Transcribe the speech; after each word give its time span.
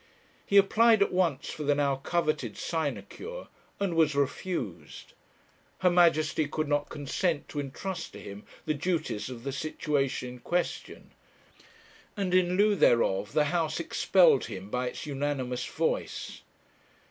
He 0.47 0.57
applied 0.57 1.03
at 1.03 1.11
once 1.13 1.51
for 1.51 1.61
the 1.61 1.75
now 1.75 1.97
coveted 1.97 2.57
sinecure, 2.57 3.49
and 3.79 3.93
was 3.95 4.15
refused. 4.15 5.13
Her 5.81 5.91
Majesty 5.91 6.47
could 6.47 6.67
not 6.67 6.89
consent 6.89 7.47
to 7.49 7.59
entrust 7.59 8.13
to 8.13 8.19
him 8.19 8.43
the 8.65 8.73
duties 8.73 9.29
of 9.29 9.43
the 9.43 9.51
situation 9.51 10.27
in 10.29 10.39
question; 10.39 11.11
and 12.17 12.33
in 12.33 12.57
lieu 12.57 12.73
thereof 12.75 13.33
the 13.33 13.45
House 13.53 13.79
expelled 13.79 14.45
him 14.45 14.71
by 14.71 14.87
its 14.89 15.05
unanimous 15.05 15.67
voice. 15.67 16.41